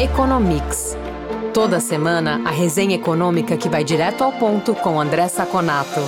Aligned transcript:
Economics. 0.00 0.96
Toda 1.52 1.78
semana, 1.78 2.40
a 2.46 2.50
resenha 2.50 2.94
econômica 2.94 3.54
que 3.54 3.68
vai 3.68 3.84
direto 3.84 4.24
ao 4.24 4.32
ponto 4.32 4.74
com 4.74 4.98
André 4.98 5.28
Saconato. 5.28 6.00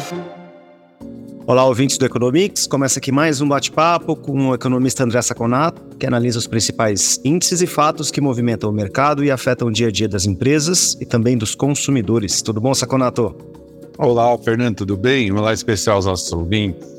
Olá, 1.46 1.66
ouvintes 1.66 1.98
do 1.98 2.06
Economics. 2.06 2.66
Começa 2.66 2.98
aqui 2.98 3.12
mais 3.12 3.42
um 3.42 3.48
bate-papo 3.48 4.16
com 4.16 4.48
o 4.48 4.54
economista 4.54 5.04
André 5.04 5.20
Saconato, 5.20 5.94
que 5.98 6.06
analisa 6.06 6.38
os 6.38 6.46
principais 6.46 7.20
índices 7.22 7.60
e 7.60 7.66
fatos 7.66 8.10
que 8.10 8.18
movimentam 8.18 8.70
o 8.70 8.72
mercado 8.72 9.22
e 9.22 9.30
afetam 9.30 9.68
o 9.68 9.70
dia 9.70 9.88
a 9.88 9.92
dia 9.92 10.08
das 10.08 10.24
empresas 10.24 10.96
e 10.98 11.04
também 11.04 11.36
dos 11.36 11.54
consumidores. 11.54 12.40
Tudo 12.40 12.62
bom, 12.62 12.72
Saconato? 12.72 13.36
Olá, 13.98 14.38
Fernando, 14.38 14.76
tudo 14.76 14.96
bem? 14.96 15.30
Olá 15.30 15.52
especial 15.52 15.96
aos 15.96 16.06
nossos 16.06 16.32
ouvintes. 16.32 16.91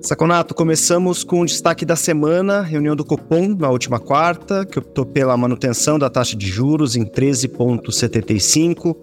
Saconato, 0.00 0.54
começamos 0.54 1.24
com 1.24 1.40
o 1.40 1.46
destaque 1.46 1.84
da 1.84 1.96
semana, 1.96 2.60
reunião 2.60 2.94
do 2.94 3.04
Copom 3.04 3.56
na 3.58 3.70
última 3.70 3.98
quarta, 3.98 4.64
que 4.64 4.78
optou 4.78 5.04
pela 5.04 5.36
manutenção 5.36 5.98
da 5.98 6.08
taxa 6.08 6.36
de 6.36 6.46
juros 6.46 6.94
em 6.94 7.04
13,75. 7.04 8.96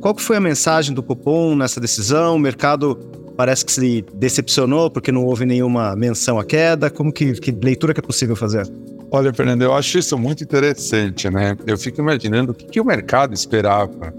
Qual 0.00 0.14
que 0.14 0.22
foi 0.22 0.36
a 0.36 0.40
mensagem 0.40 0.94
do 0.94 1.02
Copom 1.02 1.56
nessa 1.56 1.80
decisão? 1.80 2.36
O 2.36 2.38
mercado 2.38 2.96
parece 3.36 3.64
que 3.64 3.72
se 3.72 4.04
decepcionou 4.14 4.90
porque 4.90 5.10
não 5.10 5.24
houve 5.24 5.46
nenhuma 5.46 5.96
menção 5.96 6.38
à 6.38 6.44
queda. 6.44 6.90
Como 6.90 7.12
que, 7.12 7.32
que 7.34 7.50
leitura 7.50 7.94
que 7.94 8.00
é 8.00 8.02
possível 8.02 8.36
fazer? 8.36 8.70
Olha, 9.10 9.32
Fernando, 9.32 9.62
eu 9.62 9.72
acho 9.72 9.98
isso 9.98 10.16
muito 10.18 10.44
interessante, 10.44 11.30
né? 11.30 11.56
Eu 11.66 11.78
fico 11.78 12.00
imaginando 12.00 12.52
o 12.52 12.54
que, 12.54 12.66
que 12.66 12.80
o 12.80 12.84
mercado 12.84 13.34
esperava 13.34 14.12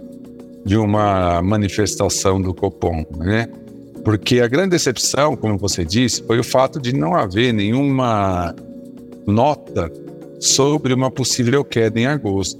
de 0.66 0.76
uma 0.76 1.42
manifestação 1.42 2.42
do 2.42 2.54
Copom, 2.54 3.06
né? 3.18 3.48
Porque 4.04 4.40
a 4.40 4.48
grande 4.48 4.72
decepção, 4.72 5.36
como 5.36 5.58
você 5.58 5.86
disse, 5.86 6.24
foi 6.24 6.40
o 6.40 6.44
fato 6.44 6.80
de 6.80 6.94
não 6.94 7.16
haver 7.16 7.54
nenhuma 7.54 8.56
nota 9.28 9.92
sobre 10.40 10.94
uma 10.94 11.12
possível 11.12 11.64
queda 11.64 12.00
em 12.00 12.08
agosto. 12.08 12.60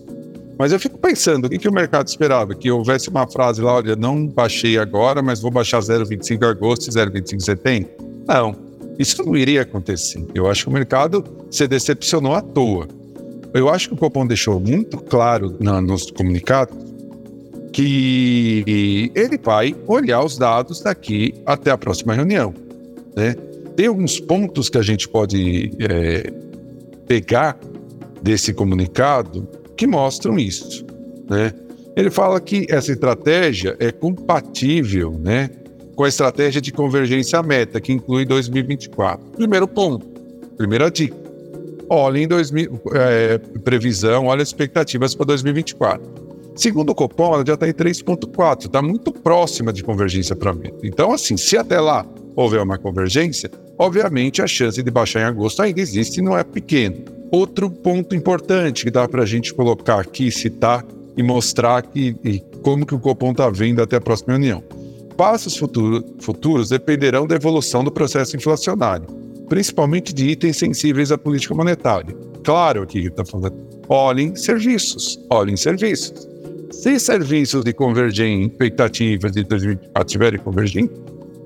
Mas 0.58 0.72
eu 0.72 0.80
fico 0.80 1.00
pensando, 1.00 1.46
o 1.46 1.50
que, 1.50 1.68
o 1.68 1.74
mercado 1.74 2.08
esperava? 2.08 2.54
Que 2.54 2.70
houvesse 2.70 3.10
uma 3.10 3.28
frase 3.28 3.62
lá, 3.62 3.74
olha, 3.76 3.96
não 3.96 4.28
baixei 4.28 4.78
agora, 4.78 5.22
mas 5.22 5.40
vou 5.42 5.50
baixar 5.50 5.80
0,25 5.80 6.40
em 6.40 6.46
agosto 6.46 6.88
e 6.88 6.92
0,25 6.92 7.34
em 7.34 7.40
setembro? 7.40 7.90
Não, 8.28 8.56
isso 9.00 9.26
não 9.26 9.36
iria 9.36 9.64
acontecer. 9.64 10.24
Eu 10.36 10.48
acho 10.48 10.66
que 10.66 10.70
o 10.70 10.74
mercado 10.74 11.24
se 11.50 11.68
decepcionou 11.68 12.36
à 12.36 12.42
toa. 12.42 12.88
Eu 13.56 13.70
acho 13.70 13.90
que 13.90 13.96
o 13.96 13.98
Copom 13.98 14.28
deixou 14.28 14.60
muito 14.60 14.98
claro 14.98 15.58
na, 15.60 15.82
nos 15.82 16.12
comunicados 16.12 16.91
que 17.72 19.12
ele 19.16 19.38
vai 19.42 19.76
olhar 19.88 20.24
os 20.24 20.38
dados 20.38 20.82
daqui 20.82 21.34
até 21.46 21.72
a 21.72 21.78
próxima 21.78 22.14
reunião. 22.14 22.54
Né? 23.16 23.36
Tem 23.76 23.88
alguns 23.88 24.20
pontos 24.20 24.70
que 24.70 24.78
a 24.78 24.82
gente 24.82 25.08
pode 25.08 25.72
é, 25.80 26.32
pegar 27.08 27.58
desse 28.22 28.54
comunicado 28.54 29.48
que 29.76 29.88
mostram 29.88 30.38
isso. 30.38 30.86
Né? 31.30 31.54
Ele 31.96 32.10
fala 32.10 32.40
que 32.40 32.68
essa 32.70 32.92
estratégia 32.92 33.76
é 33.80 33.92
compatível 33.92 35.20
né, 35.20 35.50
com 35.96 36.04
a 36.04 36.10
estratégia 36.10 36.62
de 36.62 36.72
convergência 36.72 37.42
meta, 37.42 37.80
que 37.80 37.92
inclui 37.92 38.26
2024. 38.26 39.32
Primeiro 39.32 39.68
ponto, 39.68 40.06
primeira 40.58 40.90
dica. 40.90 41.20
Olhem 41.90 42.26
2000, 42.28 42.82
é, 42.94 43.38
previsão, 43.64 44.28
olha 44.28 44.42
as 44.42 44.50
expectativas 44.50 45.14
para 45.14 45.26
2024. 45.26 46.21
Segundo 46.56 46.90
o 46.90 46.96
Copom, 46.96 47.44
já 47.46 47.54
está 47.54 47.68
em 47.68 47.74
3,4, 47.74 48.66
está 48.66 48.82
muito 48.82 49.12
próxima 49.12 49.72
de 49.72 49.84
convergência 49.84 50.36
para 50.36 50.54
meta. 50.54 50.80
Então, 50.84 51.14
assim, 51.14 51.38
se 51.38 51.58
até 51.58 51.80
lá 51.80 52.06
houver 52.36 52.62
uma 52.62 52.78
convergência, 52.78 53.50
obviamente 53.78 54.42
a 54.42 54.48
chance 54.48 54.82
de 54.82 54.92
baixar 54.92 55.22
em 55.22 55.26
agosto 55.26 55.62
ainda 55.62 55.80
existe 55.80 56.18
e 56.18 56.22
não 56.22 56.38
é 56.38 56.44
pequeno. 56.44 56.98
Outro 57.32 57.70
ponto 57.70 58.14
importante 58.14 58.84
que 58.84 58.92
dá 58.92 59.08
para 59.08 59.24
a 59.24 59.26
gente 59.26 59.54
colocar 59.54 60.02
aqui, 60.02 60.30
citar 60.30 60.86
e 61.16 61.24
mostrar 61.24 61.82
que, 61.84 62.16
e 62.24 62.40
como 62.62 62.86
que 62.86 62.96
o 62.96 63.00
Copom 63.00 63.32
está 63.32 63.50
vendo 63.50 63.82
até 63.82 63.96
a 63.96 64.02
próxima 64.02 64.34
reunião. 64.34 64.62
Passos 65.16 65.56
futuro, 65.56 66.04
futuros 66.20 66.70
dependerão 66.70 67.26
da 67.26 67.36
evolução 67.36 67.84
do 67.84 67.92
processo 67.92 68.36
inflacionário, 68.36 69.08
principalmente 69.48 70.14
de 70.14 70.30
itens 70.30 70.58
sensíveis 70.58 71.12
à 71.12 71.18
política 71.18 71.56
monetária. 71.56 72.16
Claro 72.44 72.86
que 72.86 73.00
está 73.00 73.24
falando, 73.24 73.56
olhem 73.88 74.36
serviços, 74.36 75.20
olhem 75.30 75.56
serviços. 75.56 76.31
Se 76.72 77.00
serviços 77.00 77.64
de 77.64 77.74
convergem, 77.74 78.44
expectativas 78.44 79.32
de 79.34 79.44
2024 79.44 80.06
estiverem 80.06 80.40
convergindo, 80.40 80.92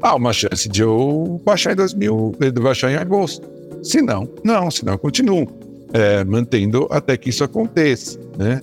há 0.02 0.16
uma 0.16 0.31
chance 0.31 0.69
de 0.69 0.81
eu 0.81 1.41
baixar 1.44 1.74
em 1.74 1.75
2000, 1.75 2.36
de 2.40 2.62
baixar 2.62 2.91
em 2.91 2.96
agosto. 2.96 3.47
Se 3.84 4.02
não, 4.02 4.30
não, 4.44 4.69
se 4.69 4.85
não, 4.85 4.97
continuo 4.97 5.47
é, 5.94 6.24
mantendo 6.24 6.88
até 6.91 7.18
que 7.18 7.30
isso 7.30 7.44
aconteça, 7.44 8.19
né? 8.38 8.62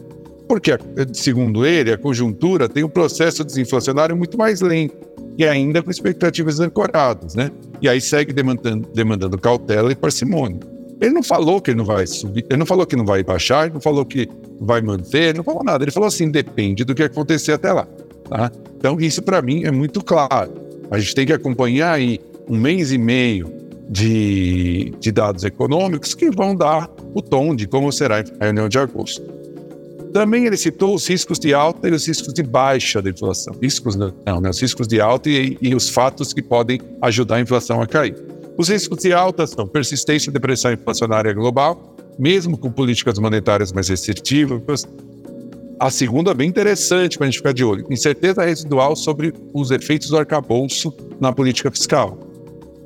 Porque, 0.49 0.72
segundo 1.15 1.65
ele, 1.65 1.93
a 1.93 1.99
conjuntura 1.99 2.69
tem 2.69 2.84
um 2.84 2.89
processo 2.89 3.43
desinflacionário 3.45 4.17
muito 4.17 4.37
mais 4.37 4.61
lento 4.61 4.95
e 5.39 5.45
ainda 5.47 5.83
com 5.83 5.91
expectativas 5.91 6.61
ancoradas, 6.61 7.34
né? 7.34 7.51
E 7.81 7.89
aí 7.89 8.01
segue 8.01 8.33
demandando, 8.33 8.89
demandando 8.95 9.39
cautela 9.39 9.91
e 9.91 9.97
parcimônia. 9.97 10.61
Ele 11.03 11.11
não 11.11 11.23
falou 11.23 11.61
que 11.61 11.73
ele 11.73 11.79
não 11.79 11.85
vai 11.85 12.07
subir, 12.07 12.47
ele 12.49 12.57
não 12.57 12.65
falou 12.65 12.87
que 12.87 12.95
não 12.95 13.05
vai 13.05 13.25
baixar, 13.25 13.65
ele 13.65 13.75
não 13.75 13.81
falou 13.81 14.07
que 14.07 14.29
vai 14.61 14.81
manter, 14.81 15.31
ele 15.31 15.39
não 15.39 15.45
falou 15.45 15.65
nada. 15.65 15.83
Ele 15.83 15.91
falou 15.91 16.07
assim: 16.07 16.31
depende 16.31 16.85
do 16.85 16.95
que 16.95 17.03
acontecer 17.03 17.51
até 17.51 17.73
lá. 17.73 17.89
Tá? 18.29 18.53
Então, 18.77 19.01
isso 19.01 19.21
para 19.21 19.43
mim 19.43 19.65
é 19.65 19.73
muito 19.73 20.03
claro. 20.05 20.53
A 20.93 21.01
gente 21.01 21.13
tem 21.13 21.27
que 21.27 21.33
acompanhar 21.33 21.95
aí 21.95 22.21
um 22.49 22.57
mês 22.57 22.93
e 22.93 22.99
meio 22.99 23.53
de, 23.89 24.95
de 25.01 25.11
dados 25.11 25.43
econômicos 25.43 26.15
que 26.15 26.31
vão 26.31 26.55
dar 26.55 26.89
o 27.13 27.21
tom 27.21 27.53
de 27.53 27.67
como 27.67 27.91
será 27.91 28.23
a 28.39 28.45
reunião 28.45 28.69
de 28.69 28.79
agosto. 28.79 29.23
Também 30.13 30.47
ele 30.47 30.57
citou 30.57 30.95
os 30.95 31.09
riscos 31.09 31.37
de 31.37 31.53
alta 31.53 31.89
e 31.89 31.93
os 31.93 32.07
riscos 32.07 32.33
de 32.33 32.45
baixa 32.45 33.03
da 33.03 33.11
inflação. 33.11 33.55
Riscos 33.61 33.97
não, 33.97 34.41
né? 34.41 34.51
Os 34.51 34.61
riscos 34.61 34.87
de 34.87 35.01
alta 35.01 35.29
e, 35.29 35.59
e 35.61 35.75
os 35.75 35.89
fatos 35.89 36.33
que 36.33 36.43
podem 36.43 36.81
ajudar 37.01 37.37
a 37.37 37.41
inflação 37.41 37.83
a 37.83 37.89
cair. 37.89 38.15
Os 38.57 38.69
riscos 38.69 38.99
de 38.99 39.13
alta 39.13 39.47
são 39.47 39.67
persistência 39.67 40.31
de 40.31 40.39
pressão 40.39 40.73
inflacionária 40.73 41.33
global, 41.33 41.97
mesmo 42.19 42.59
com 42.59 42.71
políticas 42.71 43.19
monetárias 43.19 43.73
mais 43.73 43.89
restritivas. 43.89 44.87
A 45.81 45.91
segunda 45.91 46.35
bem 46.35 46.49
interessante 46.49 47.17
para 47.17 47.27
a 47.27 47.31
gente 47.31 47.39
ficar 47.39 47.53
de 47.53 47.65
olho: 47.65 47.87
incerteza 47.91 48.45
residual 48.45 48.95
sobre 48.95 49.33
os 49.55 49.71
efeitos 49.71 50.11
do 50.11 50.19
arcabouço 50.19 50.95
na 51.19 51.33
política 51.33 51.71
fiscal. 51.71 52.19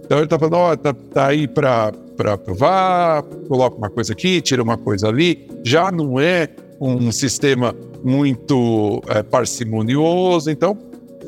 Então 0.04 0.18
ele 0.18 0.26
está 0.26 0.38
falando: 0.38 0.54
ó, 0.54 0.72
oh, 0.72 0.76
tá, 0.76 0.94
tá 0.94 1.26
aí 1.26 1.48
para 1.48 1.92
aprovar, 2.32 3.24
coloca 3.48 3.76
uma 3.76 3.90
coisa 3.90 4.12
aqui, 4.12 4.40
tira 4.40 4.62
uma 4.62 4.78
coisa 4.78 5.08
ali. 5.08 5.48
Já 5.64 5.90
não 5.90 6.18
é 6.20 6.48
um 6.80 7.10
sistema 7.10 7.74
muito 8.04 9.02
é, 9.08 9.22
parcimonioso, 9.22 10.48
então 10.48 10.78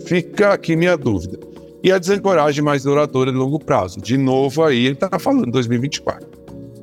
fica 0.06 0.52
aqui 0.52 0.76
minha 0.76 0.96
dúvida 0.96 1.47
e 1.82 1.92
a 1.92 1.98
desancoragem 1.98 2.62
mais 2.62 2.82
duradoura 2.82 3.30
de 3.30 3.38
longo 3.38 3.58
prazo. 3.58 4.00
De 4.00 4.16
novo, 4.16 4.64
aí 4.64 4.86
ele 4.86 4.94
está 4.94 5.18
falando 5.18 5.50
2024. 5.50 6.26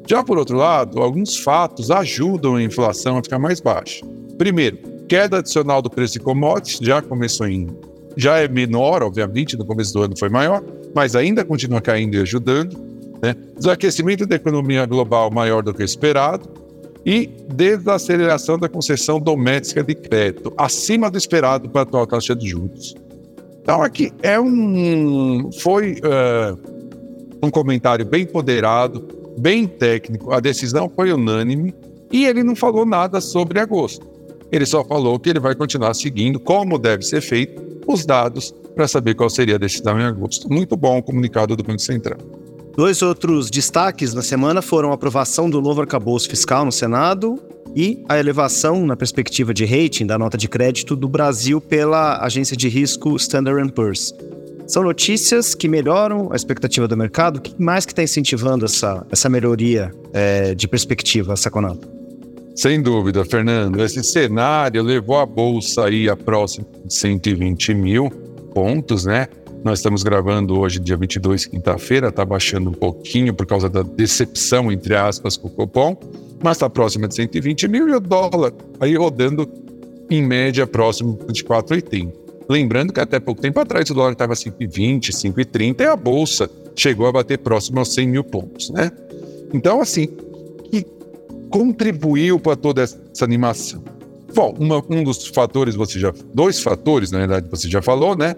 Já 0.07 0.23
por 0.23 0.37
outro 0.37 0.55
lado, 0.55 1.01
alguns 1.01 1.37
fatos 1.37 1.89
ajudam 1.89 2.55
a 2.55 2.63
inflação 2.63 3.17
a 3.17 3.23
ficar 3.23 3.39
mais 3.39 3.59
baixa. 3.59 4.05
Primeiro, 4.37 4.77
queda 5.07 5.39
adicional 5.39 5.81
do 5.81 5.89
preço 5.89 6.13
de 6.13 6.19
commodities, 6.19 6.79
já 6.81 7.01
começou 7.01 7.47
em. 7.47 7.67
já 8.15 8.37
é 8.37 8.47
menor, 8.47 9.01
obviamente, 9.03 9.57
no 9.57 9.65
começo 9.65 9.93
do 9.93 10.03
ano 10.03 10.17
foi 10.17 10.29
maior, 10.29 10.63
mas 10.93 11.15
ainda 11.15 11.43
continua 11.43 11.81
caindo 11.81 12.15
e 12.15 12.21
ajudando. 12.21 12.77
Né? 13.21 13.35
Desaquecimento 13.57 14.25
da 14.25 14.35
economia 14.35 14.85
global 14.85 15.31
maior 15.31 15.63
do 15.63 15.73
que 15.73 15.83
esperado 15.83 16.47
e 17.05 17.27
desaceleração 17.53 18.57
da 18.57 18.67
concessão 18.67 19.19
doméstica 19.19 19.83
de 19.83 19.93
crédito, 19.93 20.53
acima 20.57 21.09
do 21.09 21.17
esperado 21.17 21.69
para 21.69 21.81
a 21.81 21.83
atual 21.83 22.07
taxa 22.07 22.35
de 22.35 22.47
juros. 22.47 22.95
Então, 23.65 23.81
aqui 23.81 24.13
é 24.21 24.39
um. 24.39 25.49
Foi 25.59 25.93
uh, 25.93 26.55
um 27.41 27.49
comentário 27.49 28.05
bem 28.05 28.23
ponderado, 28.23 29.03
bem 29.39 29.65
técnico. 29.65 30.31
A 30.31 30.39
decisão 30.39 30.87
foi 30.87 31.11
unânime 31.11 31.73
e 32.11 32.27
ele 32.27 32.43
não 32.43 32.55
falou 32.55 32.85
nada 32.85 33.19
sobre 33.19 33.59
agosto. 33.59 34.05
Ele 34.51 34.67
só 34.67 34.85
falou 34.85 35.19
que 35.19 35.31
ele 35.31 35.39
vai 35.39 35.55
continuar 35.55 35.95
seguindo, 35.95 36.39
como 36.39 36.77
deve 36.77 37.01
ser 37.01 37.21
feito, 37.21 37.59
os 37.87 38.05
dados 38.05 38.53
para 38.75 38.87
saber 38.87 39.15
qual 39.15 39.31
seria 39.31 39.55
a 39.55 39.57
decisão 39.57 39.99
em 39.99 40.03
agosto. 40.03 40.47
Muito 40.47 40.77
bom 40.77 40.99
o 40.99 41.03
comunicado 41.03 41.55
do 41.55 41.63
Banco 41.63 41.81
Central. 41.81 42.19
Dois 42.77 43.01
outros 43.01 43.49
destaques 43.49 44.13
na 44.13 44.21
semana 44.21 44.61
foram 44.61 44.91
a 44.91 44.93
aprovação 44.93 45.49
do 45.49 45.59
novo 45.59 45.81
arcabouço 45.81 46.29
fiscal 46.29 46.63
no 46.63 46.71
Senado 46.71 47.41
e 47.75 48.03
a 48.07 48.17
elevação 48.17 48.85
na 48.85 48.95
perspectiva 48.95 49.53
de 49.53 49.65
rating 49.65 50.05
da 50.05 50.17
nota 50.17 50.37
de 50.37 50.47
crédito 50.47 50.95
do 50.95 51.09
Brasil 51.09 51.59
pela 51.59 52.23
agência 52.23 52.55
de 52.55 52.69
risco 52.69 53.15
Standard 53.17 53.71
Poor's. 53.73 54.13
São 54.65 54.81
notícias 54.81 55.53
que 55.53 55.67
melhoram 55.67 56.31
a 56.31 56.35
expectativa 56.35 56.87
do 56.87 56.97
mercado. 56.97 57.37
O 57.37 57.41
que 57.41 57.61
mais 57.61 57.85
que 57.85 57.91
está 57.91 58.01
incentivando 58.01 58.65
essa, 58.65 59.05
essa 59.11 59.29
melhoria 59.29 59.91
é, 60.11 60.55
de 60.55 60.67
perspectiva, 60.67 61.35
Saconato? 61.35 61.87
Sem 62.55 62.81
dúvida, 62.81 63.23
Fernando. 63.25 63.83
Esse 63.83 64.01
cenário 64.01 64.81
levou 64.81 65.17
a 65.17 65.25
bolsa 65.25 65.85
aí 65.85 66.09
a 66.09 66.15
próxima 66.15 66.65
de 66.85 66.93
120 66.95 67.73
mil 67.73 68.09
pontos, 68.53 69.05
né? 69.05 69.27
Nós 69.65 69.79
estamos 69.79 70.03
gravando 70.03 70.59
hoje, 70.59 70.79
dia 70.79 70.95
22, 70.95 71.47
quinta-feira, 71.47 72.09
está 72.09 72.23
baixando 72.23 72.69
um 72.69 72.73
pouquinho 72.73 73.33
por 73.33 73.47
causa 73.47 73.67
da 73.67 73.81
decepção, 73.81 74.71
entre 74.71 74.95
aspas, 74.95 75.37
com 75.37 75.47
o 75.47 75.49
Copom. 75.49 75.97
mas 76.43 76.57
está 76.57 76.69
próxima 76.69 77.07
de 77.07 77.15
120 77.15 77.67
mil 77.67 77.89
e 77.89 77.95
o 77.95 77.99
dólar 77.99 78.53
aí 78.79 78.95
rodando 78.95 79.49
em 80.07 80.21
média 80.21 80.67
próximo 80.67 81.17
de 81.31 81.43
4,80. 81.43 82.13
Lembrando 82.47 82.93
que 82.93 82.99
até 82.99 83.19
pouco 83.19 83.41
tempo 83.41 83.59
atrás 83.59 83.89
o 83.89 83.95
dólar 83.95 84.11
estava 84.11 84.35
5,20, 84.35 85.09
5,30 85.09 85.81
e 85.81 85.85
a 85.85 85.95
bolsa 85.95 86.47
chegou 86.75 87.07
a 87.07 87.11
bater 87.11 87.39
próximo 87.39 87.79
aos 87.79 87.91
100 87.91 88.07
mil 88.07 88.23
pontos, 88.23 88.69
né? 88.69 88.91
Então, 89.51 89.81
assim, 89.81 90.05
que 90.69 90.85
contribuiu 91.49 92.39
para 92.39 92.55
toda 92.55 92.83
essa 92.83 93.25
animação? 93.25 93.83
Bom, 94.31 94.53
uma, 94.59 94.83
um 94.91 95.03
dos 95.03 95.25
fatores, 95.25 95.73
você 95.73 95.97
já, 95.97 96.13
dois 96.31 96.61
fatores, 96.61 97.09
na 97.09 97.17
verdade, 97.17 97.47
você 97.49 97.67
já 97.67 97.81
falou, 97.81 98.15
né? 98.15 98.35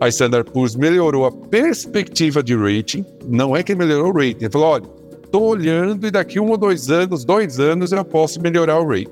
A 0.00 0.08
Standard 0.08 0.50
Poor's 0.50 0.76
melhorou 0.76 1.24
a 1.24 1.32
perspectiva 1.32 2.42
de 2.42 2.54
rating, 2.54 3.04
não 3.26 3.56
é 3.56 3.62
que 3.62 3.74
melhorou 3.74 4.12
o 4.12 4.14
rating, 4.14 4.44
ele 4.44 4.50
falou, 4.50 4.68
olha, 4.68 4.84
estou 5.24 5.42
olhando 5.42 6.06
e 6.06 6.10
daqui 6.10 6.38
um 6.38 6.50
ou 6.50 6.56
dois 6.56 6.90
anos, 6.90 7.24
dois 7.24 7.58
anos 7.58 7.92
eu 7.92 8.04
posso 8.04 8.40
melhorar 8.40 8.78
o 8.78 8.86
rating. 8.86 9.10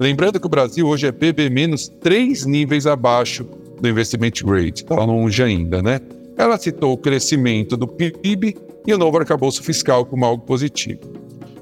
Lembrando 0.00 0.40
que 0.40 0.46
o 0.46 0.50
Brasil 0.50 0.86
hoje 0.86 1.06
é 1.06 1.12
BB 1.12 1.50
menos 1.50 1.88
três 1.88 2.46
níveis 2.46 2.86
abaixo 2.86 3.46
do 3.80 3.88
investimento 3.88 4.44
grade, 4.46 4.82
está 4.82 5.04
longe 5.04 5.42
ainda, 5.42 5.82
né? 5.82 6.00
Ela 6.36 6.56
citou 6.56 6.92
o 6.92 6.96
crescimento 6.96 7.76
do 7.76 7.86
PIB 7.86 8.56
e 8.86 8.94
o 8.94 8.98
novo 8.98 9.18
arcabouço 9.18 9.62
fiscal 9.62 10.06
como 10.06 10.24
algo 10.24 10.44
positivo. 10.44 11.00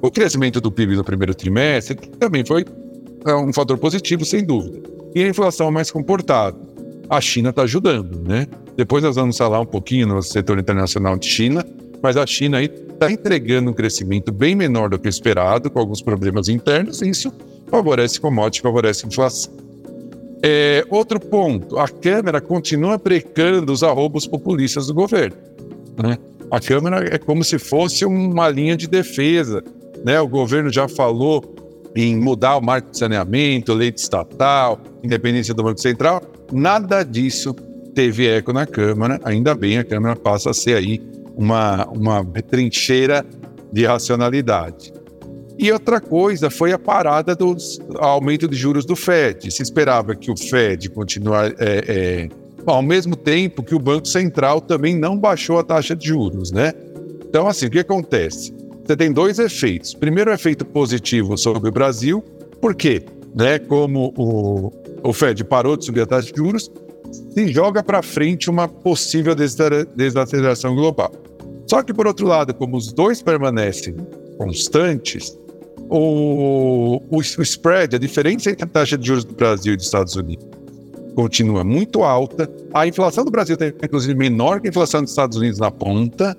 O 0.00 0.11
crescimento 0.11 0.61
do 0.61 0.70
PIB 0.70 0.96
no 0.96 1.05
primeiro 1.05 1.34
trimestre 1.34 1.96
também 2.19 2.44
foi 2.44 2.64
é, 3.26 3.34
um 3.34 3.52
fator 3.52 3.76
positivo, 3.76 4.25
sem 4.25 4.44
dúvida. 4.44 4.81
E 5.14 5.23
a 5.23 5.28
inflação 5.28 5.70
mais 5.70 5.90
comportada. 5.90 6.56
A 7.08 7.20
China 7.20 7.50
está 7.50 7.62
ajudando, 7.62 8.23
né? 8.26 8.46
Depois 8.76 9.02
nós 9.02 9.17
vamos 9.17 9.37
falar 9.37 9.61
um 9.61 9.67
pouquinho 9.67 10.06
no 10.06 10.22
setor 10.22 10.58
internacional 10.58 11.17
de 11.17 11.26
China, 11.26 11.64
mas 12.02 12.17
a 12.17 12.26
China 12.26 12.58
aí 12.58 12.64
está 12.64 13.11
entregando 13.11 13.70
um 13.70 13.75
crescimento 13.75 14.32
bem 14.32 14.55
menor 14.55 14.90
do 14.90 14.99
que 14.99 15.08
esperado, 15.08 15.70
com 15.70 15.78
alguns 15.78 16.02
problemas 16.02 16.49
internos, 16.49 17.02
e 17.02 17.11
isso 17.11 17.32
favorece 17.70 18.20
commodity, 18.20 18.62
favorece 18.62 19.06
inflação. 19.06 19.52
É, 20.43 20.84
outro 20.88 21.20
ponto, 21.20 21.78
a 21.78 21.87
Câmara 21.87 22.40
continua 22.40 22.99
precando 22.99 23.72
os 23.72 23.82
arrobos 23.82 24.26
populistas 24.26 24.87
do 24.87 24.94
governo. 24.94 25.37
Né? 26.02 26.16
A 26.50 26.58
Câmara 26.58 27.14
é 27.14 27.19
como 27.19 27.44
se 27.44 27.58
fosse 27.58 28.05
uma 28.05 28.49
linha 28.49 28.76
de 28.76 28.88
defesa. 28.88 29.62
Né? 30.05 30.19
O 30.20 30.26
governo 30.26 30.70
já 30.70 30.88
falou 30.88 31.55
em 31.94 32.16
mudar 32.16 32.56
o 32.56 32.61
marco 32.61 32.90
de 32.90 32.99
saneamento, 32.99 33.75
leite 33.75 33.99
estatal, 33.99 34.81
independência 35.02 35.52
do 35.52 35.62
Banco 35.62 35.81
Central. 35.81 36.23
Nada 36.50 37.02
disso 37.02 37.55
teve 37.94 38.26
eco 38.26 38.52
na 38.52 38.66
Câmara. 38.66 39.20
Ainda 39.25 39.54
bem, 39.54 39.78
a 39.78 39.84
Câmara 39.84 40.16
passa 40.16 40.50
a 40.50 40.54
ser 40.54 40.76
aí 40.76 41.00
uma, 41.37 41.87
uma 41.87 42.25
trincheira 42.42 43.25
de 43.72 43.84
racionalidade. 43.84 44.92
E 45.58 45.70
outra 45.70 46.00
coisa 46.00 46.48
foi 46.48 46.72
a 46.72 46.78
parada 46.78 47.34
do 47.34 47.54
aumento 47.98 48.48
de 48.48 48.56
juros 48.56 48.87
do 48.87 48.96
Fed. 48.96 49.50
Se 49.50 49.62
esperava 49.62 50.14
que 50.14 50.31
o 50.31 50.37
Fed 50.37 50.88
continuar 50.88 51.50
é, 51.50 51.54
é, 51.58 52.28
ao 52.64 52.82
mesmo 52.82 53.14
tempo 53.14 53.62
que 53.62 53.75
o 53.75 53.78
Banco 53.78 54.08
Central 54.08 54.60
também 54.60 54.96
não 54.96 55.19
baixou 55.19 55.58
a 55.58 55.62
taxa 55.62 55.94
de 55.94 56.08
juros, 56.08 56.50
né? 56.50 56.72
Então, 57.28 57.46
assim, 57.46 57.66
o 57.66 57.70
que 57.70 57.78
acontece? 57.78 58.54
Você 58.84 58.96
tem 58.96 59.12
dois 59.12 59.38
efeitos. 59.38 59.94
Primeiro, 59.94 60.31
o 60.31 60.34
efeito 60.34 60.64
positivo 60.64 61.37
sobre 61.37 61.69
o 61.69 61.72
Brasil, 61.72 62.25
porque, 62.60 63.02
né, 63.34 63.58
como 63.58 64.14
o, 64.16 64.72
o 65.02 65.12
Fed 65.12 65.44
parou 65.44 65.76
de 65.76 65.84
subir 65.84 66.00
a 66.00 66.06
taxa 66.06 66.32
de 66.32 66.37
juros, 66.37 66.70
se 67.11 67.49
joga 67.49 67.83
para 67.83 68.03
frente 68.03 68.49
uma 68.49 68.69
possível 68.69 69.35
desaceleração 69.35 70.75
global. 70.75 71.12
Só 71.67 71.83
que, 71.83 71.95
por 71.95 72.07
outro 72.07 72.27
lado, 72.27 72.53
como 72.55 72.77
os 72.77 72.93
dois 72.93 73.23
permanecem 73.23 73.97
constantes, 74.37 75.39
o, 75.89 77.01
o, 77.11 77.17
o 77.17 77.43
spread, 77.43 77.97
a 77.97 77.99
diferença 77.99 78.51
entre 78.51 78.65
a 78.65 78.69
taxa 78.69 78.97
de 78.97 79.07
juros 79.07 79.25
do 79.25 79.35
Brasil 79.35 79.75
e 79.75 79.77
dos 79.77 79.87
Estados 79.87 80.17
Unidos, 80.17 80.47
continua 81.15 81.62
muito 81.65 82.03
alta. 82.03 82.51
A 82.73 82.87
inflação 82.87 83.25
do 83.25 83.31
Brasil 83.31 83.55
está, 83.55 83.67
inclusive, 83.87 84.15
menor 84.15 84.61
que 84.61 84.69
a 84.69 84.71
inflação 84.71 85.03
dos 85.03 85.11
Estados 85.11 85.37
Unidos 85.37 85.59
na 85.59 85.71
ponta. 85.71 86.37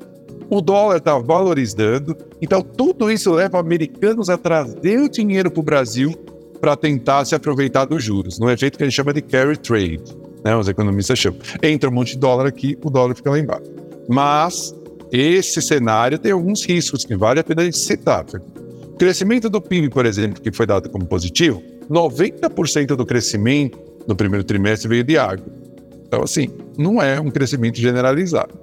O 0.50 0.60
dólar 0.60 0.98
está 0.98 1.18
valorizando. 1.18 2.16
Então, 2.42 2.62
tudo 2.62 3.10
isso 3.10 3.32
leva 3.32 3.60
americanos 3.60 4.30
a 4.30 4.38
trazer 4.38 5.00
o 5.00 5.10
dinheiro 5.10 5.50
para 5.50 5.60
o 5.60 5.64
Brasil 5.64 6.14
para 6.60 6.76
tentar 6.76 7.26
se 7.26 7.34
aproveitar 7.34 7.86
dos 7.86 8.04
juros, 8.04 8.38
no 8.38 8.50
efeito 8.50 8.78
que 8.78 8.84
a 8.84 8.88
gente 8.88 8.96
chama 8.96 9.14
de 9.14 9.22
carry 9.22 9.58
trade. 9.58 10.04
Né? 10.44 10.56
Os 10.56 10.68
economistas 10.68 11.20
chamam. 11.20 11.40
Entra 11.62 11.90
um 11.90 11.94
monte 11.94 12.14
de 12.14 12.20
dólar 12.20 12.48
aqui, 12.48 12.78
o 12.84 12.90
dólar 12.90 13.16
fica 13.16 13.30
lá 13.30 13.40
embaixo. 13.40 13.72
Mas 14.08 14.74
esse 15.12 15.62
cenário 15.62 16.18
tem 16.18 16.32
alguns 16.32 16.66
riscos 16.66 17.06
que 17.06 17.16
vale 17.16 17.40
a 17.40 17.44
pena 17.44 17.62
a 17.62 17.66
gente 17.66 17.78
citar 17.78 18.26
crescimento 19.02 19.50
do 19.50 19.60
PIB, 19.60 19.90
por 19.90 20.06
exemplo, 20.06 20.40
que 20.40 20.52
foi 20.52 20.68
dado 20.68 20.88
como 20.88 21.08
positivo, 21.08 21.60
90% 21.90 22.96
do 22.96 23.04
crescimento 23.04 23.80
no 24.08 24.16
primeiro 24.16 24.44
trimestre 24.44 24.88
veio 24.88 25.04
de 25.04 25.18
agro. 25.18 25.52
Então, 26.06 26.22
assim, 26.22 26.50
não 26.78 27.02
é 27.02 27.20
um 27.20 27.32
crescimento 27.32 27.80
generalizado. 27.80 28.54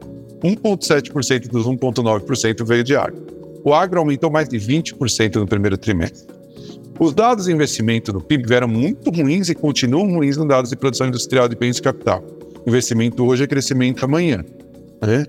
1,7% 0.44 1.48
dos 1.48 1.66
1,9% 1.66 2.64
veio 2.64 2.84
de 2.84 2.94
agro. 2.94 3.26
O 3.64 3.74
agro 3.74 3.98
aumentou 3.98 4.30
mais 4.30 4.48
de 4.48 4.58
20% 4.58 5.34
no 5.34 5.46
primeiro 5.48 5.76
trimestre. 5.76 6.32
Os 6.98 7.14
dados 7.14 7.44
de 7.44 7.52
investimento 7.52 8.12
no 8.12 8.20
PIB 8.20 8.48
vieram 8.48 8.66
muito 8.66 9.10
ruins 9.10 9.48
e 9.48 9.54
continuam 9.54 10.14
ruins 10.14 10.36
nos 10.36 10.48
dados 10.48 10.70
de 10.70 10.76
produção 10.76 11.06
industrial 11.06 11.48
de 11.48 11.54
bens 11.54 11.76
de 11.76 11.82
capital. 11.82 12.24
Investimento 12.66 13.24
hoje 13.24 13.44
é 13.44 13.46
crescimento 13.46 14.04
amanhã. 14.04 14.44
Né? 15.00 15.24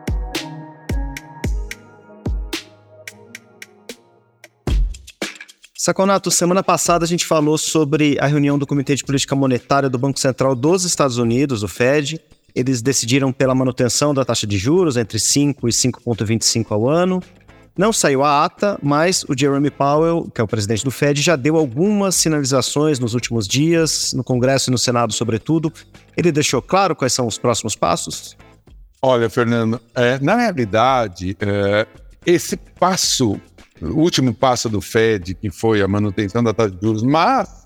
Saconato, 5.74 6.30
semana 6.30 6.62
passada 6.62 7.06
a 7.06 7.08
gente 7.08 7.24
falou 7.24 7.56
sobre 7.56 8.18
a 8.20 8.26
reunião 8.26 8.58
do 8.58 8.66
Comitê 8.66 8.94
de 8.94 9.02
Política 9.02 9.34
Monetária 9.34 9.88
do 9.88 9.98
Banco 9.98 10.20
Central 10.20 10.54
dos 10.54 10.84
Estados 10.84 11.16
Unidos, 11.16 11.62
o 11.62 11.68
Fed. 11.68 12.20
Eles 12.54 12.82
decidiram 12.82 13.32
pela 13.32 13.54
manutenção 13.54 14.12
da 14.12 14.26
taxa 14.26 14.46
de 14.46 14.58
juros 14.58 14.98
entre 14.98 15.18
5 15.18 15.66
e 15.66 15.72
5,25 15.72 16.66
ao 16.70 16.86
ano. 16.86 17.22
Não 17.76 17.92
saiu 17.92 18.22
a 18.22 18.44
ata, 18.44 18.78
mas 18.82 19.24
o 19.24 19.34
Jeremy 19.36 19.70
Powell, 19.70 20.30
que 20.34 20.40
é 20.40 20.44
o 20.44 20.46
presidente 20.46 20.84
do 20.84 20.90
Fed, 20.90 21.22
já 21.22 21.36
deu 21.36 21.56
algumas 21.56 22.14
sinalizações 22.16 22.98
nos 22.98 23.14
últimos 23.14 23.48
dias, 23.48 24.12
no 24.12 24.22
Congresso 24.22 24.68
e 24.68 24.72
no 24.72 24.76
Senado, 24.76 25.12
sobretudo. 25.12 25.72
Ele 26.14 26.30
deixou 26.30 26.60
claro 26.60 26.94
quais 26.94 27.14
são 27.14 27.26
os 27.26 27.38
próximos 27.38 27.74
passos? 27.74 28.36
Olha, 29.00 29.30
Fernando, 29.30 29.80
é, 29.94 30.18
na 30.20 30.36
realidade, 30.36 31.34
é, 31.40 31.86
esse 32.26 32.56
passo, 32.56 33.40
o 33.80 34.00
último 34.00 34.34
passo 34.34 34.68
do 34.68 34.80
Fed, 34.80 35.34
que 35.34 35.50
foi 35.50 35.80
a 35.80 35.88
manutenção 35.88 36.44
da 36.44 36.52
taxa 36.52 36.70
de 36.70 36.80
juros, 36.80 37.02
mas 37.02 37.62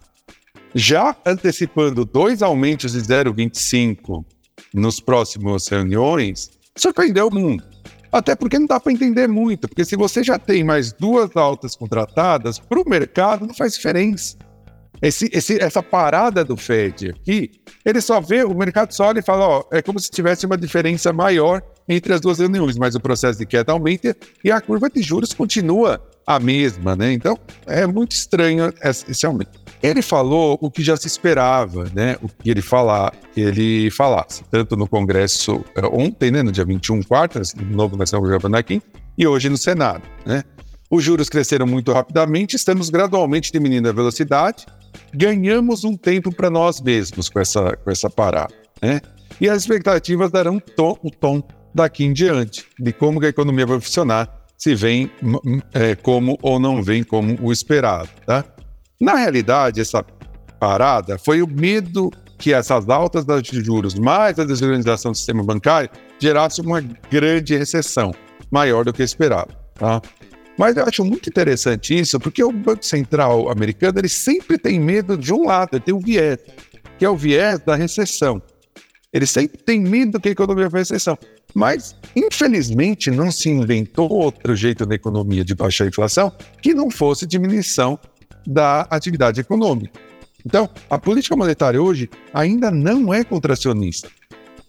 já 0.73 1.17
antecipando 1.27 2.05
dois 2.05 2.43
aumentos 2.43 2.93
de 2.93 3.01
0,25 3.01 4.25
nos 4.73 5.01
próximos 5.01 5.67
reuniões, 5.67 6.51
surpreendeu 6.77 7.27
o 7.27 7.35
mundo. 7.35 7.76
Até 8.11 8.35
porque 8.35 8.59
não 8.59 8.67
dá 8.67 8.79
para 8.81 8.93
entender 8.93 9.29
muito, 9.29 9.69
porque 9.69 9.85
se 9.85 9.97
você 9.97 10.23
já 10.23 10.39
tem 10.39 10.65
mais 10.65 10.93
duas 10.93 11.37
altas 11.37 11.75
contratadas, 11.75 12.59
para 12.59 12.81
o 12.81 12.89
mercado 12.89 13.47
não 13.47 13.55
faz 13.55 13.75
diferença. 13.75 14.37
Esse, 15.03 15.29
esse, 15.33 15.61
essa 15.63 15.83
parada 15.83 16.43
do 16.43 16.57
Fed 16.57 17.11
aqui, 17.11 17.51
ele 17.85 18.01
só 18.01 18.21
vê, 18.21 18.45
o 18.45 18.55
mercado 18.55 18.93
só 18.93 19.09
olha 19.09 19.19
e 19.19 19.23
fala, 19.23 19.47
ó, 19.47 19.65
é 19.71 19.83
como 19.83 20.01
se 20.01 20.11
tivesse 20.11 20.47
uma 20.47 20.57
diferença 20.57 21.13
maior 21.13 21.63
entre 21.89 22.15
as 22.15 22.21
duas 22.21 22.39
reuniões, 22.39 22.77
mas 22.77 22.95
o 22.95 23.01
processo 23.01 23.39
de 23.39 23.47
queda 23.47 23.73
aumenta 23.73 24.17
e 24.43 24.51
a 24.51 24.61
curva 24.61 24.89
de 24.89 25.03
juros 25.03 25.35
continua 25.35 26.03
a 26.27 26.41
mesma, 26.41 26.97
né? 26.97 27.13
Então, 27.13 27.39
é 27.67 27.87
muito 27.87 28.13
estranho 28.13 28.73
esse 28.83 29.27
aumento. 29.27 29.66
Ele 29.83 30.03
falou 30.03 30.59
o 30.61 30.71
que 30.71 30.83
já 30.83 30.97
se 30.97 31.07
esperava, 31.07 31.91
né? 31.95 32.17
O 32.23 32.29
que 32.29 32.51
ele 32.51 32.63
falar, 32.63 33.13
ele 33.37 33.91
falasse, 33.91 34.43
tanto 34.51 34.77
no 34.77 34.89
Congresso 34.89 35.65
eh, 35.75 35.87
ontem, 35.87 36.31
né, 36.31 36.43
no 36.43 36.51
dia 36.51 36.65
21, 36.65 37.03
quarta, 37.03 37.41
de 37.41 37.65
novo 37.65 38.03
estamos 38.03 38.29
gravando 38.29 38.57
aqui, 38.57 38.83
e 39.17 39.27
hoje 39.27 39.49
no 39.49 39.57
Senado, 39.57 40.03
né? 40.25 40.43
Os 40.91 41.03
juros 41.03 41.29
cresceram 41.29 41.67
muito 41.67 41.93
rapidamente, 41.93 42.55
estamos 42.55 42.91
gradualmente 42.91 43.53
diminuindo 43.53 43.89
a 43.89 43.93
velocidade, 43.93 44.67
ganhamos 45.13 45.85
um 45.85 45.97
tempo 45.97 46.33
para 46.33 46.49
nós 46.49 46.81
mesmos 46.81 47.29
com 47.29 47.41
essa, 47.41 47.77
com 47.77 47.91
essa 47.91 48.09
parada, 48.09 48.55
né? 48.81 49.01
E 49.41 49.49
as 49.49 49.63
expectativas 49.63 50.31
darão 50.31 50.59
tom, 50.59 50.97
o 51.03 51.11
tom 51.11 51.43
daqui 51.75 52.05
em 52.05 52.13
diante, 52.13 52.65
de 52.79 52.93
como 52.93 53.23
a 53.23 53.29
economia 53.29 53.67
vai 53.67 53.81
funcionar 53.81 54.47
se 54.57 54.75
vem 54.75 55.11
é, 55.75 55.95
como 55.95 56.39
ou 56.41 56.59
não 56.59 56.83
vem 56.83 57.03
como 57.03 57.37
o 57.43 57.53
esperado. 57.53 58.09
Tá? 58.25 58.45
Na 59.01 59.15
realidade, 59.15 59.81
essa 59.81 60.05
parada 60.59 61.19
foi 61.19 61.43
o 61.43 61.47
medo 61.47 62.11
que 62.39 62.53
essas 62.53 62.89
altas 62.89 63.25
de 63.43 63.63
juros 63.63 63.95
mais 63.95 64.39
a 64.39 64.45
desorganização 64.45 65.13
do 65.13 65.17
sistema 65.17 65.43
bancário 65.43 65.91
gerasse 66.19 66.61
uma 66.61 66.81
grande 67.11 67.57
recessão, 67.57 68.15
maior 68.51 68.85
do 68.85 68.93
que 68.93 69.03
esperado. 69.03 69.55
Tá? 69.75 70.01
Mas 70.59 70.77
eu 70.77 70.85
acho 70.85 71.05
muito 71.05 71.29
interessante 71.29 71.99
isso, 71.99 72.19
porque 72.19 72.43
o 72.43 72.53
Banco 72.53 72.85
Central 72.85 73.51
americano 73.51 73.99
ele 73.99 74.09
sempre 74.09 74.57
tem 74.57 74.81
medo 74.81 75.17
de 75.17 75.33
um 75.33 75.47
lado, 75.47 75.75
ele 75.75 75.85
tem 75.85 75.95
o 75.95 76.01
viés, 76.01 76.39
que 76.99 77.05
é 77.05 77.11
o 77.11 77.17
viés 77.17 77.61
da 77.61 77.75
recessão. 77.75 78.41
Ele 79.13 79.27
sempre 79.27 79.59
tem 79.59 79.81
medo 79.81 80.21
que 80.21 80.29
a 80.29 80.33
economia 80.33 80.69
vai 80.69 80.81
recessão. 80.81 81.17
Mas, 81.55 81.95
infelizmente, 82.15 83.11
não 83.11 83.31
se 83.31 83.49
inventou 83.49 84.11
outro 84.11 84.55
jeito 84.55 84.85
da 84.85 84.95
economia 84.95 85.45
de 85.45 85.55
baixar 85.55 85.85
a 85.85 85.89
inflação 85.89 86.31
que 86.61 86.75
não 86.75 86.91
fosse 86.91 87.27
diminuição 87.27 87.99
da 88.47 88.83
atividade 88.83 89.41
econômica. 89.41 89.99
Então, 90.45 90.69
a 90.89 90.99
política 90.99 91.35
monetária 91.35 91.83
hoje 91.83 92.09
ainda 92.33 92.71
não 92.71 93.13
é 93.13 93.25
contracionista. 93.25 94.09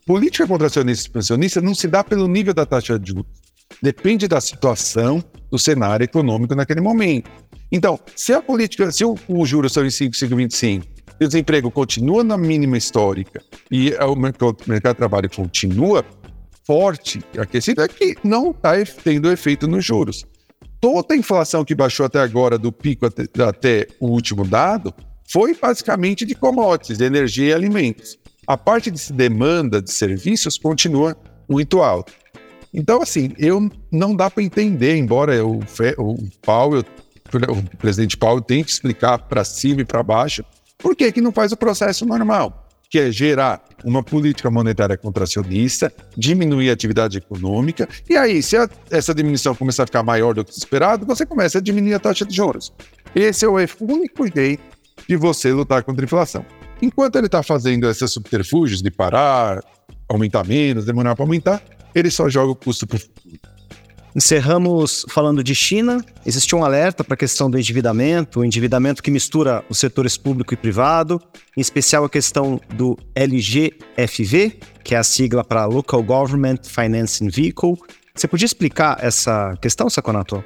Política 0.06 0.48
contracionista 0.48 1.04
e 1.04 1.08
expansionista 1.08 1.62
não 1.62 1.76
se 1.76 1.88
dá 1.88 2.04
pelo 2.04 2.28
nível 2.28 2.54
da 2.54 2.66
taxa 2.66 2.98
de 2.98 3.12
juros. 3.12 3.26
Depende 3.82 4.28
da 4.28 4.42
situação 4.42 5.24
do 5.52 5.60
cenário 5.60 6.04
econômico 6.04 6.56
naquele 6.56 6.82
momento. 6.82 7.30
Então, 7.72 8.00
se 8.16 8.34
a 8.34 8.42
política, 8.42 8.92
se 8.92 9.04
o, 9.06 9.16
o 9.28 9.46
juros 9.46 9.74
são 9.74 9.86
em 9.86 9.92
5, 9.92 10.16
5,25 10.16 10.84
e 11.20 11.26
o 11.26 11.28
desemprego 11.28 11.70
continua 11.70 12.24
na 12.24 12.38
mínima 12.38 12.78
histórica 12.78 13.42
e 13.70 13.94
o 13.96 14.16
mercado, 14.16 14.58
o 14.66 14.70
mercado 14.70 14.94
de 14.94 14.98
trabalho 14.98 15.30
continua 15.30 16.06
forte, 16.66 17.22
aquecido, 17.38 17.82
é 17.82 17.88
que 17.88 18.18
não 18.24 18.52
está 18.52 18.74
tendo 19.04 19.32
efeito 19.32 19.68
nos 19.68 19.86
juros. 19.86 20.26
Toda 20.80 21.14
a 21.14 21.18
inflação 21.18 21.66
que 21.66 21.74
baixou 21.74 22.06
até 22.06 22.20
agora, 22.20 22.58
do 22.58 22.72
pico 22.72 23.06
até, 23.06 23.24
até 23.44 23.88
o 24.00 24.08
último 24.08 24.46
dado, 24.46 24.94
foi 25.28 25.56
basicamente 25.56 26.26
de 26.26 26.36
commodities, 26.36 26.98
de 26.98 27.04
energia 27.04 27.50
e 27.50 27.54
alimentos. 27.54 28.18
A 28.46 28.58
parte 28.58 28.92
de 28.92 29.12
demanda 29.12 29.82
de 29.82 29.92
serviços 29.92 30.58
continua 30.58 31.18
muito 31.50 31.82
alta. 31.82 32.14
Então, 32.74 33.02
assim, 33.02 33.34
eu 33.38 33.70
não 33.92 34.16
dá 34.16 34.30
para 34.30 34.44
entender, 34.44 34.96
embora 34.96 35.44
o, 35.46 35.60
o 35.98 36.18
Powell, 36.42 36.84
o 37.50 37.78
presidente 37.78 38.16
Paulo 38.16 38.42
tente 38.42 38.72
explicar 38.72 39.18
para 39.18 39.44
cima 39.44 39.82
e 39.82 39.86
para 39.86 40.04
baixo, 40.04 40.46
por 40.78 40.96
que, 40.96 41.12
que 41.12 41.22
não 41.22 41.32
faz 41.32 41.52
o 41.52 41.58
processo 41.58 42.06
normal, 42.06 42.67
que 42.90 43.00
é 43.00 43.12
gerar 43.12 43.62
uma 43.84 44.02
política 44.02 44.50
monetária 44.50 44.98
contracionista, 44.98 45.92
diminuir 46.16 46.70
a 46.70 46.74
atividade 46.74 47.18
econômica, 47.18 47.88
e 48.10 48.16
aí, 48.16 48.42
se 48.42 48.56
a, 48.58 48.70
essa 48.90 49.14
diminuição 49.14 49.54
começar 49.54 49.84
a 49.84 49.86
ficar 49.86 50.04
maior 50.04 50.34
do 50.34 50.46
que 50.46 50.52
esperado, 50.52 51.06
você 51.06 51.26
começa 51.26 51.58
a 51.58 51.62
diminuir 51.62 51.94
a 51.94 52.00
taxa 52.00 52.26
de 52.26 52.36
juros. 52.36 52.74
Esse 53.14 53.46
é 53.46 53.48
o 53.48 53.56
único 53.82 54.28
jeito 54.28 54.64
de 55.08 55.16
você 55.16 55.52
lutar 55.52 55.84
contra 55.84 56.04
a 56.04 56.06
inflação. 56.06 56.46
Enquanto 56.82 57.16
ele 57.18 57.26
está 57.26 57.42
fazendo 57.42 57.90
esses 57.90 58.12
subterfúgios 58.12 58.82
de 58.82 58.92
parar, 58.92 59.64
aumentar 60.08 60.46
menos, 60.46 60.86
demorar 60.86 61.16
para 61.16 61.26
aumentar, 61.26 61.62
ele 61.94 62.12
só 62.12 62.30
joga 62.30 62.52
o 62.52 62.56
custo 62.56 62.86
para 62.86 62.98
o 62.98 63.00
futuro. 63.00 63.57
Encerramos 64.18 65.06
falando 65.10 65.44
de 65.44 65.54
China. 65.54 66.04
Existe 66.26 66.56
um 66.56 66.66
alerta 66.66 67.04
para 67.04 67.14
a 67.14 67.18
questão 67.18 67.52
do 67.52 67.60
endividamento, 67.60 68.40
o 68.40 68.44
endividamento 68.44 69.04
que 69.04 69.12
mistura 69.12 69.64
os 69.70 69.78
setores 69.78 70.18
público 70.18 70.56
e 70.56 70.58
privado, 70.58 71.22
em 71.56 71.62
especial 71.62 72.04
a 72.04 72.10
questão 72.10 72.60
do 72.74 72.98
LGFV, 73.14 74.60
que 74.84 74.96
é 74.96 74.98
a 74.98 75.04
sigla 75.04 75.44
para 75.44 75.68
Local 75.68 76.02
Government 76.02 76.62
Financing 76.64 77.30
Vehicle. 77.30 77.76
Você 78.16 78.28
podia 78.28 78.48
explicar 78.48 78.98
essa 79.00 79.56
questão, 79.62 79.88
Saconato? 79.88 80.44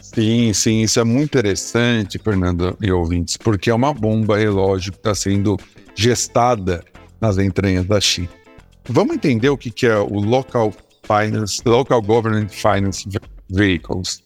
Sim, 0.00 0.52
sim, 0.52 0.82
isso 0.82 0.98
é 0.98 1.04
muito 1.04 1.38
interessante, 1.38 2.18
Fernando 2.18 2.76
e 2.82 2.90
ouvintes, 2.90 3.36
porque 3.36 3.70
é 3.70 3.74
uma 3.74 3.94
bomba 3.94 4.36
relógio 4.36 4.90
que 4.90 4.98
está 4.98 5.14
sendo 5.14 5.56
gestada 5.94 6.82
nas 7.20 7.38
entranhas 7.38 7.86
da 7.86 8.00
China. 8.00 8.28
Vamos 8.88 9.14
entender 9.14 9.48
o 9.48 9.56
que, 9.56 9.86
é 9.86 9.96
o 9.96 10.18
Local 10.18 10.74
Finance, 11.06 11.62
Local 11.64 12.00
Government 12.02 12.48
Finance 12.48 13.08
Vehicles. 13.50 14.22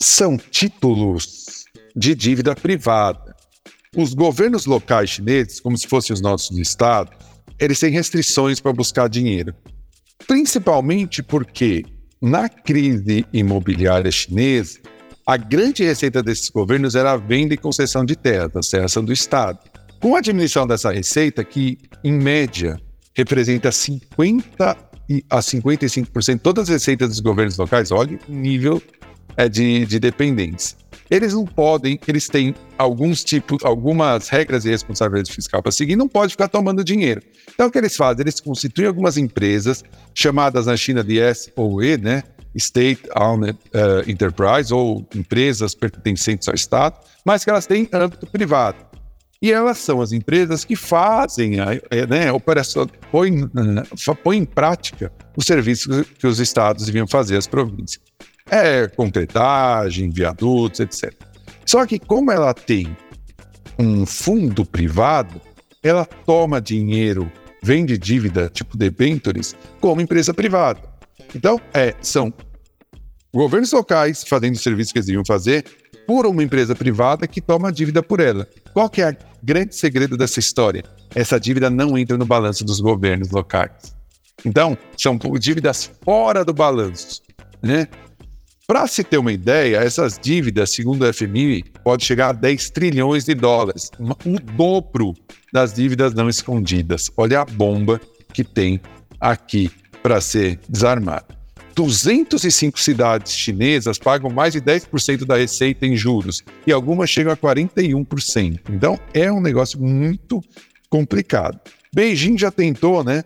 São 0.00 0.36
títulos 0.36 1.64
de 1.94 2.14
dívida 2.14 2.54
privada. 2.54 3.34
Os 3.96 4.14
governos 4.14 4.66
locais 4.66 5.10
chineses, 5.10 5.60
como 5.60 5.76
se 5.76 5.86
fossem 5.86 6.14
os 6.14 6.20
nossos 6.20 6.56
estados, 6.58 7.14
eles 7.58 7.78
têm 7.78 7.92
restrições 7.92 8.60
para 8.60 8.72
buscar 8.72 9.08
dinheiro. 9.08 9.54
Principalmente 10.26 11.22
porque 11.22 11.84
na 12.20 12.48
crise 12.48 13.26
imobiliária 13.32 14.10
chinesa, 14.10 14.80
a 15.26 15.36
grande 15.36 15.84
receita 15.84 16.22
desses 16.22 16.48
governos 16.50 16.94
era 16.94 17.12
a 17.12 17.16
venda 17.16 17.54
e 17.54 17.56
concessão 17.56 18.04
de 18.04 18.16
terras, 18.16 18.50
a 18.56 18.60
terras 18.70 18.94
do 18.94 19.12
Estado. 19.12 19.58
Com 20.00 20.16
a 20.16 20.20
diminuição 20.20 20.66
dessa 20.66 20.90
receita, 20.90 21.44
que 21.44 21.78
em 22.02 22.12
média 22.12 22.80
representa 23.14 23.70
50 23.70 24.91
a 25.28 25.38
55% 25.38 26.40
todas 26.40 26.64
as 26.64 26.68
receitas 26.68 27.08
dos 27.10 27.20
governos 27.20 27.56
locais, 27.56 27.90
olha 27.90 28.18
o 28.28 28.32
nível 28.32 28.82
é, 29.36 29.48
de, 29.48 29.84
de 29.86 29.98
dependência. 29.98 30.76
Eles 31.10 31.34
não 31.34 31.44
podem, 31.44 32.00
eles 32.08 32.26
têm 32.26 32.54
alguns 32.78 33.22
tipos, 33.22 33.58
algumas 33.64 34.28
regras 34.28 34.64
e 34.64 34.70
responsabilidade 34.70 35.30
fiscal 35.30 35.62
para 35.62 35.70
seguir, 35.70 35.94
não 35.94 36.08
pode 36.08 36.32
ficar 36.32 36.48
tomando 36.48 36.82
dinheiro. 36.82 37.22
Então 37.52 37.66
o 37.66 37.70
que 37.70 37.76
eles 37.76 37.94
fazem? 37.96 38.22
Eles 38.22 38.40
constituem 38.40 38.88
algumas 38.88 39.18
empresas 39.18 39.84
chamadas 40.14 40.66
na 40.66 40.76
China 40.76 41.04
de 41.04 41.18
SOE, 41.34 41.98
né? 41.98 42.22
State 42.54 43.02
Owned 43.16 43.58
uh, 43.74 44.10
Enterprise, 44.10 44.72
ou 44.72 45.06
empresas 45.14 45.74
pertencentes 45.74 46.48
ao 46.48 46.54
Estado, 46.54 46.98
mas 47.24 47.44
que 47.44 47.50
elas 47.50 47.66
têm 47.66 47.88
âmbito 47.92 48.26
privado. 48.26 48.91
E 49.42 49.50
elas 49.50 49.78
são 49.78 50.00
as 50.00 50.12
empresas 50.12 50.64
que 50.64 50.76
fazem 50.76 51.58
a, 51.58 51.74
é, 51.90 52.06
né, 52.06 52.28
a 52.28 52.32
operação, 52.32 52.86
põem, 53.10 53.50
põe 54.22 54.36
em 54.36 54.44
prática 54.44 55.12
os 55.36 55.44
serviços 55.44 56.06
que 56.16 56.28
os 56.28 56.38
estados 56.38 56.86
deviam 56.86 57.08
fazer 57.08 57.36
às 57.36 57.48
províncias. 57.48 58.00
É 58.48 58.86
concretagem, 58.86 60.10
viadutos, 60.10 60.78
etc. 60.78 61.12
Só 61.66 61.84
que 61.84 61.98
como 61.98 62.30
ela 62.30 62.54
tem 62.54 62.96
um 63.76 64.06
fundo 64.06 64.64
privado, 64.64 65.40
ela 65.82 66.04
toma 66.04 66.60
dinheiro, 66.60 67.30
vende 67.60 67.98
dívida, 67.98 68.48
tipo 68.48 68.76
debentures, 68.76 69.56
como 69.80 70.00
empresa 70.00 70.32
privada. 70.32 70.80
Então, 71.34 71.60
é, 71.74 71.94
são 72.00 72.32
governos 73.34 73.72
locais 73.72 74.22
fazendo 74.22 74.54
o 74.54 74.58
serviço 74.58 74.92
que 74.92 74.98
eles 74.98 75.06
deviam 75.06 75.24
fazer 75.24 75.64
por 76.06 76.26
uma 76.26 76.42
empresa 76.42 76.74
privada 76.74 77.26
que 77.26 77.40
toma 77.40 77.68
a 77.68 77.72
dívida 77.72 78.02
por 78.02 78.20
ela. 78.20 78.46
Qual 78.72 78.88
que 78.88 79.02
é 79.02 79.10
o 79.10 79.31
grande 79.42 79.74
segredo 79.74 80.16
dessa 80.16 80.38
história? 80.38 80.84
Essa 81.14 81.38
dívida 81.38 81.68
não 81.68 81.98
entra 81.98 82.16
no 82.16 82.24
balanço 82.24 82.64
dos 82.64 82.80
governos 82.80 83.30
locais. 83.30 83.94
Então, 84.44 84.76
são 84.96 85.18
dívidas 85.38 85.90
fora 86.04 86.44
do 86.44 86.52
balanço, 86.52 87.22
né? 87.62 87.86
Para 88.66 88.86
se 88.86 89.04
ter 89.04 89.18
uma 89.18 89.32
ideia, 89.32 89.78
essas 89.78 90.18
dívidas, 90.18 90.70
segundo 90.70 91.02
o 91.02 91.12
FMI, 91.12 91.64
pode 91.84 92.04
chegar 92.04 92.28
a 92.28 92.32
10 92.32 92.70
trilhões 92.70 93.24
de 93.24 93.34
dólares, 93.34 93.90
o 93.98 94.40
dobro 94.52 95.14
das 95.52 95.74
dívidas 95.74 96.14
não 96.14 96.28
escondidas. 96.28 97.10
Olha 97.16 97.40
a 97.40 97.44
bomba 97.44 98.00
que 98.32 98.42
tem 98.42 98.80
aqui 99.20 99.70
para 100.02 100.20
ser 100.20 100.58
desarmada. 100.68 101.41
205 101.74 102.78
cidades 102.78 103.32
chinesas 103.32 103.98
pagam 103.98 104.30
mais 104.30 104.52
de 104.52 104.60
10% 104.60 105.24
da 105.24 105.36
receita 105.36 105.86
em 105.86 105.96
juros 105.96 106.42
e 106.66 106.72
algumas 106.72 107.10
chegam 107.10 107.32
a 107.32 107.36
41%. 107.36 108.60
Então 108.70 108.98
é 109.14 109.30
um 109.32 109.40
negócio 109.40 109.80
muito 109.80 110.42
complicado. 110.88 111.58
Beijing 111.94 112.38
já 112.38 112.50
tentou, 112.50 113.02
né, 113.02 113.24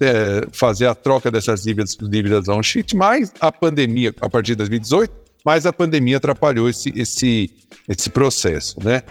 é, 0.00 0.46
fazer 0.52 0.86
a 0.86 0.94
troca 0.94 1.30
dessas 1.30 1.62
dívidas 1.62 1.96
dívidas 1.96 2.48
on 2.48 2.62
sheet, 2.62 2.94
mas 2.94 3.32
a 3.40 3.50
pandemia, 3.50 4.14
a 4.20 4.28
partir 4.28 4.52
de 4.52 4.56
2018, 4.56 5.12
mas 5.44 5.64
a 5.64 5.72
pandemia 5.72 6.16
atrapalhou 6.16 6.68
esse, 6.68 6.92
esse, 6.96 7.50
esse 7.88 8.10
processo, 8.10 8.76
né? 8.82 9.02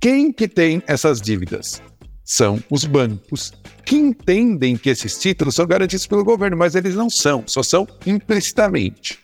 Quem 0.00 0.32
que 0.32 0.46
tem 0.46 0.82
essas 0.86 1.20
dívidas? 1.20 1.80
São 2.24 2.58
os 2.70 2.84
bancos 2.84 3.52
que 3.84 3.96
entendem 3.96 4.76
que 4.76 4.88
esses 4.88 5.18
títulos 5.18 5.54
são 5.54 5.66
garantidos 5.66 6.06
pelo 6.06 6.24
governo, 6.24 6.56
mas 6.56 6.74
eles 6.74 6.94
não 6.94 7.10
são, 7.10 7.44
só 7.46 7.62
são 7.62 7.86
implicitamente. 8.06 9.18